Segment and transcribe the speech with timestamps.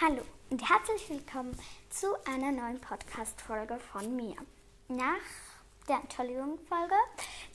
[0.00, 1.58] Hallo und herzlich willkommen
[1.90, 4.36] zu einer neuen Podcast-Folge von mir.
[4.86, 5.16] Nach
[5.88, 6.94] der Entschuldigung-Folge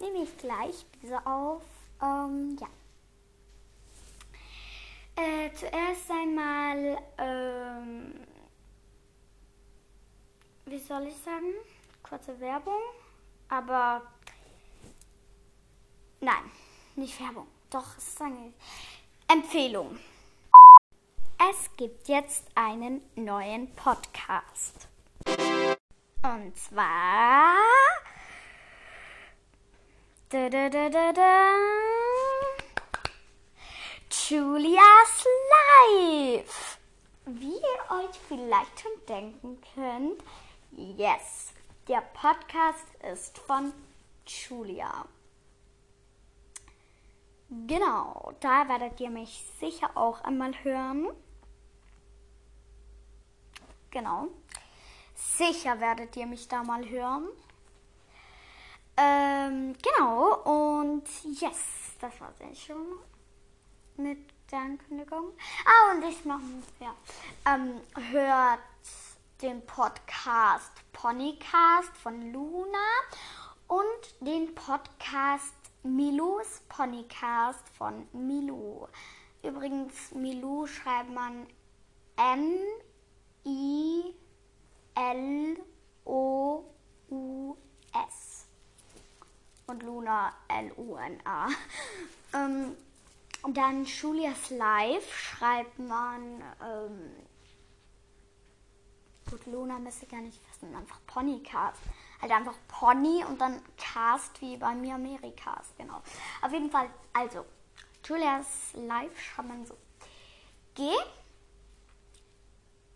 [0.01, 1.63] nehme ich gleich diese auf.
[2.01, 2.67] Ähm, ja.
[5.15, 8.13] Äh, zuerst einmal, ähm,
[10.65, 11.53] wie soll ich sagen?
[12.01, 12.81] Kurze Werbung,
[13.47, 14.01] aber
[16.19, 16.51] nein,
[16.97, 18.51] nicht Werbung, doch, es ist eine
[19.29, 19.97] Empfehlung.
[21.49, 24.87] Es gibt jetzt einen neuen Podcast.
[26.23, 27.57] Und zwar.
[34.29, 36.79] Julias Live.
[37.25, 40.23] Wie ihr euch vielleicht schon denken könnt,
[40.71, 41.53] yes,
[41.89, 43.73] der Podcast ist von
[44.25, 45.05] Julia.
[47.67, 51.09] Genau, da werdet ihr mich sicher auch einmal hören.
[53.93, 54.27] Genau.
[55.13, 57.27] Sicher werdet ihr mich da mal hören.
[58.97, 61.03] Ähm, genau, und
[61.39, 62.85] yes, das war's eigentlich schon
[63.97, 64.17] mit
[64.51, 65.33] der Ankündigung.
[65.63, 66.39] Ah, und ich noch,
[66.79, 66.95] ja,
[67.45, 68.59] ähm, hört
[69.43, 72.87] den Podcast Ponycast von Luna
[73.67, 78.87] und den Podcast Milus Ponycast von Milu.
[79.43, 81.45] Übrigens, Milu schreibt man
[82.15, 82.57] M
[83.45, 84.13] I
[84.95, 85.57] L
[86.05, 86.63] O
[87.09, 87.55] U
[88.07, 88.45] S
[89.67, 91.47] und Luna L U N A.
[92.35, 92.75] Ähm,
[93.49, 97.11] dann Julias Live schreibt man ähm,
[99.29, 101.81] gut Luna müsste gar nicht wissen, einfach Ponycast.
[102.21, 106.01] Halt einfach Pony und dann Cast wie bei mir Amerikas, genau.
[106.41, 107.45] Auf jeden Fall, also
[108.05, 109.75] Julias Live schreibt man so.
[110.75, 110.89] G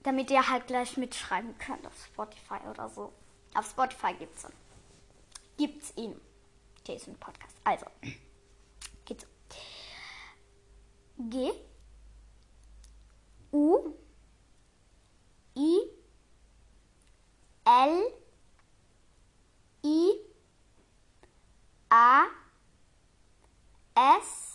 [0.04, 3.14] damit ihr halt gleich mitschreiben könnt auf Spotify oder so.
[3.54, 4.54] Auf Spotify gibt's ihn.
[5.58, 6.22] Gibt's ihn.
[6.86, 7.56] Diesen Podcast.
[7.64, 7.86] Also,
[9.06, 9.28] geht so.
[11.18, 11.52] G
[13.52, 13.94] U
[15.56, 15.80] I
[17.66, 18.14] L
[19.84, 20.12] I
[21.90, 22.26] A
[23.96, 24.47] S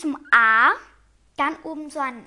[0.00, 0.70] Zum A
[1.36, 2.24] dann oben so ein,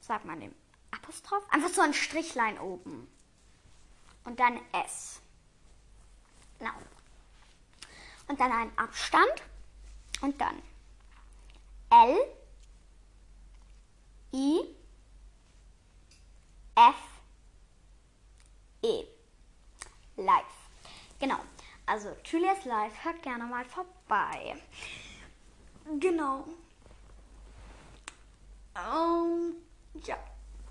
[0.00, 0.54] sagt man dem
[0.90, 1.48] Apostroph?
[1.48, 3.08] Einfach so ein Strichlein oben.
[4.24, 5.22] Und dann S.
[6.58, 6.74] Genau.
[8.28, 9.32] Und dann ein Abstand.
[10.20, 10.62] Und dann
[11.88, 12.18] L,
[14.34, 14.76] I,
[16.74, 16.96] F,
[18.82, 19.04] E.
[20.16, 20.44] Live.
[21.18, 21.38] Genau.
[21.86, 24.60] Also Julias Live, hört gerne mal vorbei.
[25.98, 26.44] Genau.
[28.74, 29.54] Ähm,
[30.04, 30.16] ja,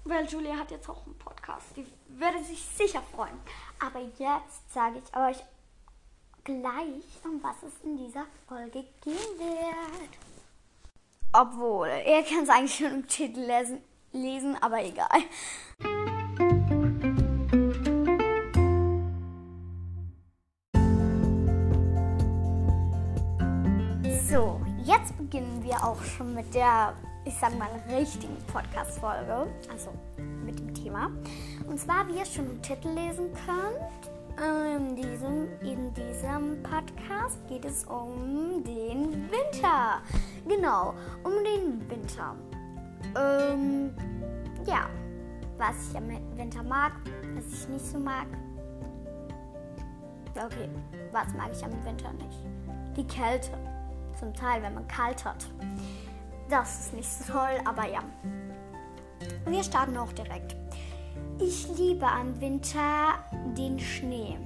[0.03, 1.67] weil Julia hat jetzt auch einen Podcast.
[1.75, 3.39] Die würde sich sicher freuen.
[3.79, 5.37] Aber jetzt sage ich euch
[6.43, 10.17] gleich, um was es in dieser Folge gehen wird.
[11.33, 15.07] Obwohl, ihr könnt es eigentlich schon im Titel lesen, lesen aber egal.
[25.91, 26.93] Auch schon mit der
[27.23, 29.91] ich sag mal, richtigen Podcast-Folge, also
[30.43, 31.11] mit dem Thema.
[31.67, 34.09] Und zwar, wie ihr schon im Titel lesen könnt,
[34.77, 40.01] in diesem, in diesem Podcast geht es um den Winter.
[40.47, 42.35] Genau, um den Winter.
[43.15, 43.93] Ähm,
[44.65, 44.89] ja,
[45.57, 46.93] was ich am Winter mag,
[47.35, 48.25] was ich nicht so mag.
[50.35, 50.69] Okay,
[51.11, 52.39] was mag ich am Winter nicht?
[52.95, 53.51] Die Kälte.
[54.21, 55.47] Zum Teil, wenn man kalt hat.
[56.47, 58.01] Das ist nicht so toll, aber ja.
[59.47, 60.55] Wir starten auch direkt.
[61.39, 63.15] Ich liebe am Winter
[63.57, 64.37] den Schnee.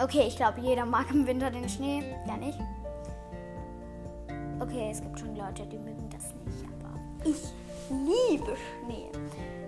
[0.00, 2.04] Okay, ich glaube, jeder mag im Winter den Schnee.
[2.24, 2.60] Ja, nicht?
[4.60, 7.52] Okay, es gibt schon Leute, die mögen das nicht, aber ich
[7.90, 9.10] liebe Schnee.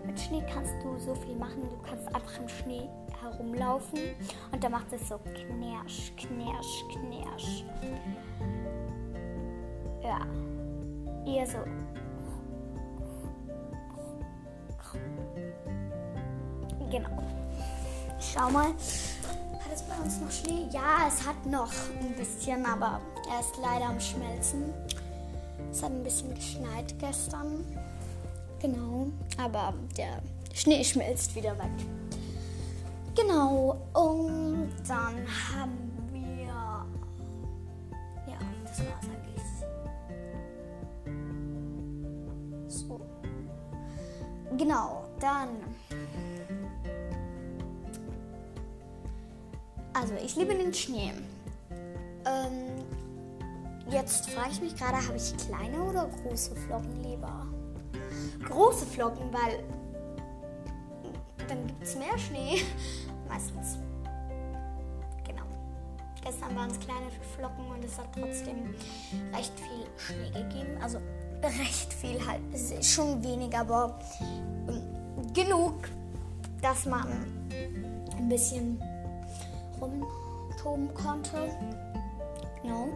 [0.07, 1.63] Mit Schnee kannst du so viel machen.
[1.69, 2.89] Du kannst einfach im Schnee
[3.31, 3.99] herumlaufen
[4.53, 7.65] und da macht es so knirsch, knirsch, knirsch.
[10.03, 10.27] Ja,
[11.27, 11.59] eher so.
[16.91, 17.23] Genau.
[18.21, 18.69] Schau mal.
[18.69, 20.69] Hat es bei uns noch Schnee?
[20.71, 23.01] Ja, es hat noch ein bisschen, aber
[23.31, 24.73] er ist leider am Schmelzen.
[25.71, 27.65] Es hat ein bisschen geschneit gestern.
[28.61, 30.23] Genau, aber der
[30.55, 32.06] Schnee schmilzt wieder weg.
[33.17, 36.27] Genau, und dann haben wir
[38.65, 39.43] das war's eigentlich.
[42.69, 43.01] So.
[44.57, 45.49] Genau, dann.
[49.95, 51.13] Also, ich liebe den Schnee.
[52.27, 52.85] Ähm,
[53.91, 57.47] jetzt frage ich mich gerade, habe ich kleine oder große Flocken lieber?
[58.45, 59.65] Große Flocken, weil
[61.49, 62.63] dann gibt es mehr Schnee.
[63.29, 63.79] Meistens.
[65.27, 65.45] Genau.
[66.23, 68.75] Gestern waren es kleine Flocken und es hat trotzdem
[69.35, 70.79] recht viel Schnee gegeben.
[70.83, 70.99] Also
[71.43, 72.41] recht viel halt.
[72.53, 73.99] Es ist schon wenig, aber
[74.69, 75.89] ähm, genug,
[76.63, 77.07] dass man
[78.17, 78.81] ein bisschen
[79.81, 81.51] rumtoben konnte.
[82.63, 82.89] Genau.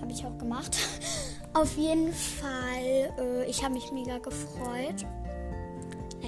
[0.00, 0.76] Habe ich auch gemacht.
[1.54, 5.04] Auf jeden Fall, äh, ich habe mich mega gefreut.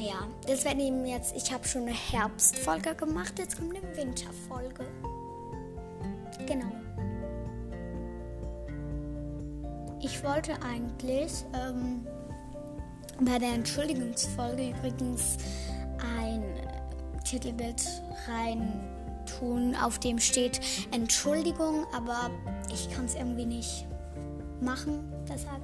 [0.01, 4.87] Naja, das werden eben jetzt, ich habe schon eine Herbstfolge gemacht, jetzt kommt eine Winterfolge.
[6.47, 6.73] Genau.
[10.01, 12.07] Ich wollte eigentlich ähm,
[13.21, 15.37] bei der Entschuldigungsfolge übrigens
[16.17, 16.45] ein
[17.25, 17.83] Titelbild
[18.27, 18.81] rein
[19.39, 20.61] tun, auf dem steht
[20.93, 22.31] Entschuldigung, aber
[22.73, 23.87] ich kann es irgendwie nicht
[24.63, 25.13] machen.
[25.29, 25.61] Deshalb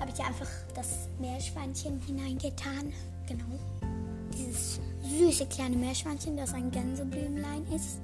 [0.00, 2.92] habe ich einfach das Meerschweinchen hineingetan.
[3.26, 3.58] Genau.
[4.32, 8.00] Dieses süße kleine Meerschweinchen, das ein Gänseblümlein ist.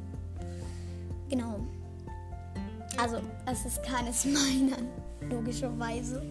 [1.29, 1.61] Genau.
[2.97, 4.79] Also, es ist keines meiner,
[5.31, 6.23] logischerweise.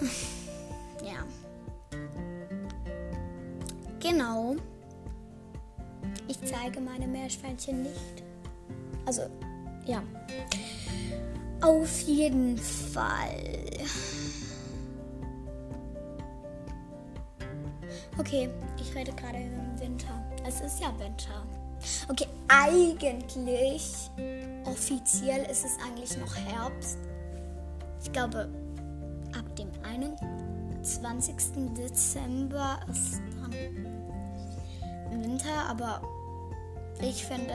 [1.04, 1.22] Ja.
[4.00, 4.56] Genau.
[6.28, 8.22] Ich zeige meine Meerschweinchen nicht.
[9.04, 9.22] Also,
[9.84, 10.02] ja.
[11.60, 13.64] Auf jeden Fall.
[18.18, 18.48] Okay,
[18.80, 20.24] ich rede gerade den Winter.
[20.46, 21.44] Es ist ja Winter.
[22.08, 24.10] Okay, eigentlich,
[24.64, 26.98] offiziell ist es eigentlich noch Herbst.
[28.02, 28.48] Ich glaube,
[29.36, 31.34] ab dem 21.
[31.76, 36.00] Dezember ist dann Winter, aber
[37.00, 37.54] ich finde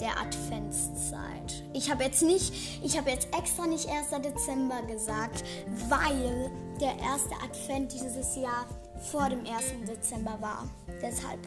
[0.00, 1.64] der Adventszeit.
[1.72, 4.22] Ich habe jetzt nicht, ich habe jetzt extra nicht 1.
[4.22, 5.44] Dezember gesagt,
[5.88, 6.50] weil
[6.80, 8.66] der erste Advent dieses Jahr
[9.10, 9.86] vor dem 1.
[9.88, 10.68] Dezember war.
[11.00, 11.40] Deshalb.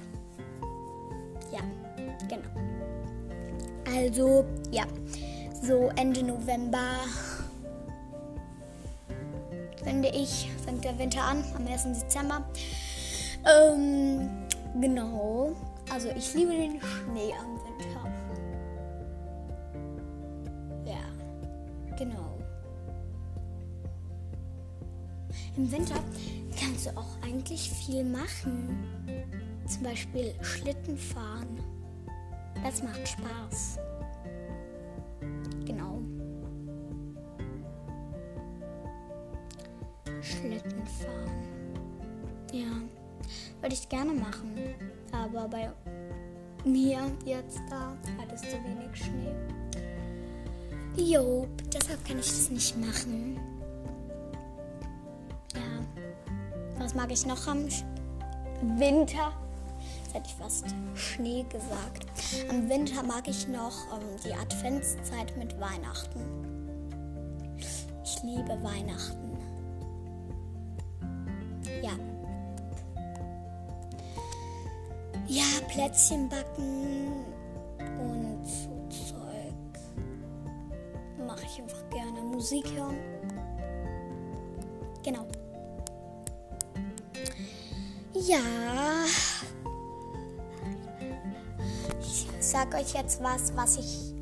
[1.51, 1.62] Ja,
[2.27, 2.50] genau.
[3.95, 4.86] Also, ja.
[5.62, 7.00] So Ende November
[9.83, 12.01] finde ich, fängt der Winter an, am 1.
[12.01, 12.44] Dezember.
[13.45, 14.30] Ähm,
[14.81, 15.53] genau.
[15.91, 18.05] Also ich liebe den Schnee am Winter.
[21.97, 22.38] Genau.
[25.57, 25.95] Im Winter
[26.59, 28.86] kannst du auch eigentlich viel machen.
[29.68, 31.59] Zum Beispiel Schlitten fahren.
[32.63, 33.80] Das macht Spaß.
[35.65, 36.01] Genau.
[40.21, 41.44] Schlitten fahren.
[42.51, 44.56] Ja, würde ich gerne machen.
[45.12, 45.71] Aber bei
[46.65, 49.64] mir jetzt da hat es zu wenig Schnee.
[50.97, 53.38] Jo, deshalb kann ich das nicht machen.
[55.53, 55.62] Ja.
[56.80, 57.68] Was mag ich noch am
[58.77, 59.33] Winter?
[60.03, 60.65] Jetzt hätte ich fast
[60.95, 62.06] Schnee gesagt.
[62.50, 66.22] Am Winter mag ich noch ähm, die Adventszeit mit Weihnachten.
[68.03, 69.38] Ich liebe Weihnachten.
[71.81, 71.91] Ja.
[75.27, 77.25] Ja, Plätzchen backen
[82.46, 83.00] Musik hören.
[85.04, 85.25] Genau.
[88.14, 88.38] Ja.
[92.00, 94.14] Ich sag euch jetzt was, was ich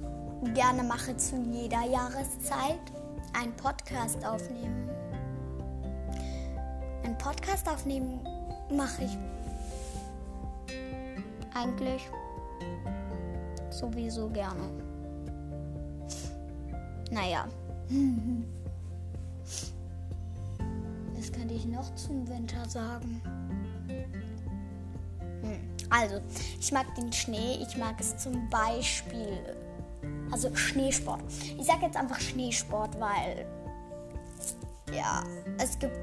[0.54, 2.80] gerne mache zu jeder Jahreszeit.
[3.34, 4.90] Ein Podcast aufnehmen.
[7.04, 8.22] Ein Podcast aufnehmen
[8.72, 9.18] mache ich
[11.54, 12.10] eigentlich
[13.70, 14.64] sowieso gerne.
[17.12, 17.50] Naja.
[21.16, 23.22] Was kann ich noch zum Winter sagen?
[25.42, 25.60] Hm.
[25.90, 26.22] Also,
[26.60, 27.60] ich mag den Schnee.
[27.62, 29.56] Ich mag es zum Beispiel.
[30.32, 31.22] Also Schneesport.
[31.60, 33.46] Ich sag jetzt einfach Schneesport, weil.
[34.92, 35.24] Ja,
[35.60, 35.96] es gibt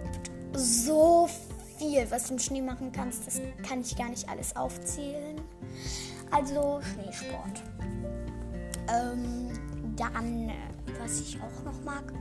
[0.54, 1.28] so
[1.76, 3.26] viel, was du im Schnee machen kannst.
[3.26, 5.40] Das kann ich gar nicht alles aufzählen.
[6.30, 7.62] Also Schneesport.
[8.88, 9.49] Ähm,
[10.00, 10.50] dann,
[10.98, 12.12] was ich auch noch mag,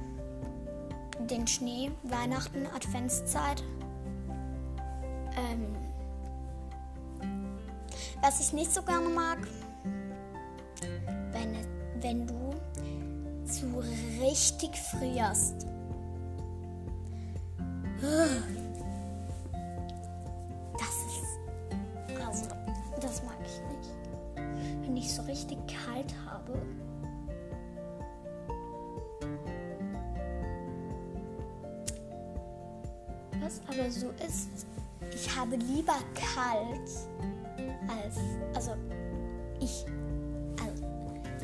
[1.29, 3.63] den Schnee, Weihnachten, Adventszeit.
[5.37, 5.75] Ähm,
[8.21, 9.39] was ich nicht so gerne mag,
[11.31, 11.55] wenn
[12.01, 12.53] wenn du
[13.45, 13.67] so
[14.21, 15.65] richtig frierst.
[20.77, 22.25] Das ist.
[22.25, 22.45] Also,
[23.01, 24.85] das mag ich nicht.
[24.85, 26.53] Wenn ich so richtig kalt habe.
[33.79, 34.67] Aber so ist,
[35.13, 36.89] ich habe lieber kalt
[37.87, 38.17] als.
[38.53, 38.75] Also,
[39.59, 39.85] ich.
[40.61, 40.85] Also,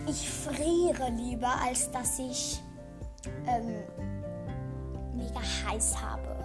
[0.08, 2.62] ich friere lieber, als dass ich
[3.48, 3.75] ähm,
[5.15, 6.36] mega heiß habe.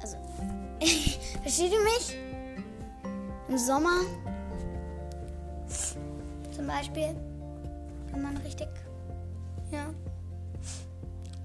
[0.00, 0.16] Also,
[1.42, 2.16] versteht ihr mich?
[3.48, 4.00] Im Sommer
[6.56, 7.14] zum Beispiel,
[8.12, 8.68] wenn man richtig,
[9.70, 9.86] ja,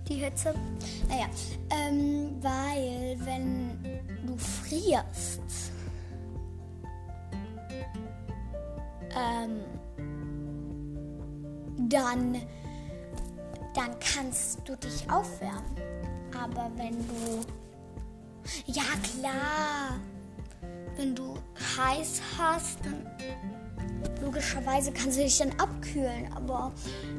[0.08, 0.54] die Hitze.
[1.10, 1.28] Naja,
[1.70, 3.80] ähm, weil wenn
[4.26, 5.42] du frierst,
[9.16, 9.62] ähm,
[11.90, 12.42] dann,
[13.74, 15.76] dann kannst du dich aufwärmen.
[16.42, 17.46] Aber wenn du,
[18.66, 20.00] ja klar,
[20.98, 21.36] wenn du
[21.78, 23.06] heiß hast, dann
[24.22, 26.32] logischerweise kannst du dich dann abkühlen.
[26.34, 26.74] Aber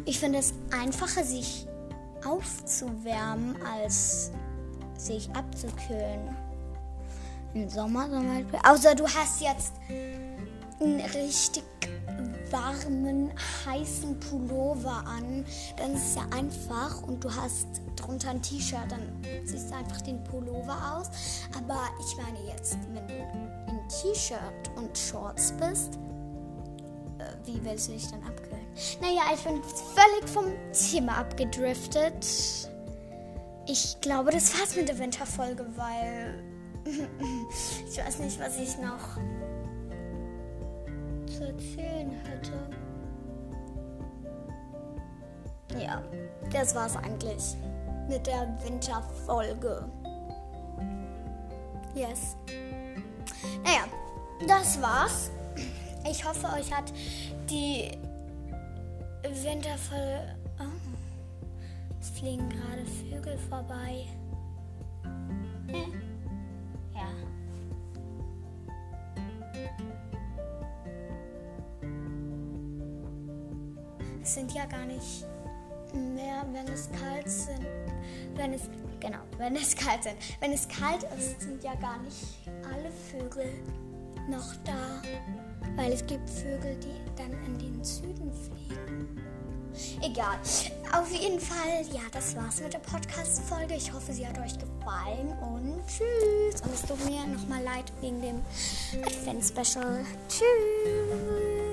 [0.04, 1.66] ich finde es einfacher, sich
[2.26, 4.32] aufzuwärmen, als
[4.96, 6.36] sich abzukühlen.
[7.54, 8.58] Im Sommer zum Beispiel.
[8.64, 9.74] Außer du hast jetzt
[10.80, 11.64] einen richtig
[12.50, 13.32] warmen,
[13.64, 15.44] heißen Pullover an,
[15.76, 17.66] dann ist es ja einfach und du hast
[17.96, 21.10] drunter ein T-Shirt, dann ziehst du einfach den Pullover aus.
[21.56, 25.98] Aber ich meine jetzt, wenn du in T-Shirt und Shorts bist,
[27.18, 28.55] äh, wie willst du dich dann abkühlen?
[29.00, 32.26] Naja, ich bin völlig vom Thema abgedriftet.
[33.66, 36.44] Ich glaube, das war's mit der Winterfolge, weil
[37.90, 39.16] ich weiß nicht, was ich noch
[41.26, 42.52] zu erzählen hätte.
[45.80, 46.02] Ja,
[46.52, 47.56] das war's eigentlich
[48.08, 49.84] mit der Winterfolge.
[51.94, 52.36] Yes.
[53.64, 53.84] Naja,
[54.46, 55.30] das war's.
[56.08, 56.92] Ich hoffe, euch hat
[57.50, 57.90] die
[59.34, 60.36] Winterfolge.
[60.60, 60.64] Oh,
[62.00, 64.06] es fliegen gerade Vögel vorbei.
[65.66, 66.00] Hm.
[66.94, 67.08] Ja.
[74.22, 75.24] Es sind ja gar nicht
[75.92, 77.66] mehr, wenn es kalt sind.
[78.34, 78.62] Wenn es
[79.00, 80.16] genau, wenn es kalt sind.
[80.40, 83.52] Wenn es kalt ist, sind ja gar nicht alle Vögel
[84.28, 85.02] noch da,
[85.76, 89.26] weil es gibt Vögel, die dann in den Süden fliegen.
[90.02, 90.38] Egal.
[90.92, 93.74] Auf jeden Fall, ja, das war's mit der Podcast-Folge.
[93.74, 96.62] Ich hoffe, sie hat euch gefallen und tschüss.
[96.62, 98.40] Und es tut mir nochmal leid wegen dem
[99.04, 100.04] Advent-Special.
[100.28, 101.65] Tschüss.